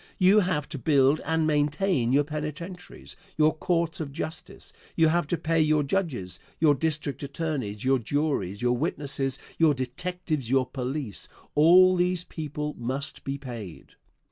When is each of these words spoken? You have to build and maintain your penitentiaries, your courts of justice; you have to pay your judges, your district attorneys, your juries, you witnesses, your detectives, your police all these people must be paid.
You 0.17 0.39
have 0.39 0.67
to 0.69 0.79
build 0.79 1.19
and 1.25 1.45
maintain 1.45 2.11
your 2.11 2.23
penitentiaries, 2.23 3.15
your 3.37 3.53
courts 3.55 3.99
of 3.99 4.11
justice; 4.11 4.73
you 4.95 5.09
have 5.09 5.27
to 5.27 5.37
pay 5.37 5.61
your 5.61 5.83
judges, 5.83 6.39
your 6.59 6.73
district 6.73 7.21
attorneys, 7.21 7.85
your 7.85 7.99
juries, 7.99 8.63
you 8.63 8.71
witnesses, 8.71 9.37
your 9.59 9.75
detectives, 9.75 10.49
your 10.49 10.65
police 10.65 11.29
all 11.53 11.95
these 11.95 12.23
people 12.23 12.73
must 12.79 13.23
be 13.23 13.37
paid. 13.37 13.89